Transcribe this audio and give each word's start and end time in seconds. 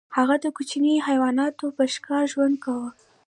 هغه 0.17 0.35
د 0.43 0.45
کوچنیو 0.55 1.05
حیواناتو 1.07 1.65
په 1.77 1.83
ښکار 1.93 2.23
ژوند 2.33 2.55
کاوه. 2.63 2.89